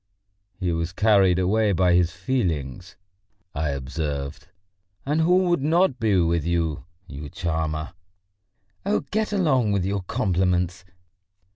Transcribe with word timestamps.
"He 0.59 0.71
was 0.73 0.93
carried 0.93 1.37
away 1.37 1.73
by 1.73 1.93
his 1.93 2.09
feelings!" 2.09 2.95
I 3.53 3.69
observed. 3.69 4.47
"And 5.05 5.21
who 5.21 5.43
would 5.47 5.61
not 5.61 5.99
be 5.99 6.17
with 6.19 6.43
you, 6.43 6.85
you 7.05 7.29
charmer?" 7.29 7.93
"Oh, 8.83 9.01
get 9.11 9.31
along 9.31 9.73
with 9.73 9.85
your 9.85 10.01
compliments! 10.01 10.85